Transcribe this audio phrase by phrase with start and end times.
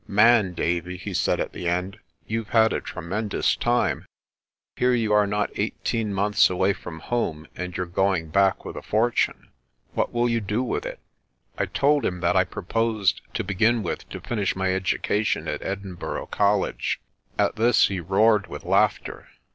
[0.07, 4.07] "Man, Davie," he said at the end, "you've had a tre mendous time.
[4.75, 8.81] Here are you not eighteen months away from home, and you're going back with a
[8.81, 9.49] fortune.
[9.93, 10.99] What will you do with it?'
[11.55, 15.61] I told him that I proposed, to begin with, to finish my edu cation at
[15.61, 16.99] Edinburgh College.
[17.37, 19.27] At this he roared with laughter.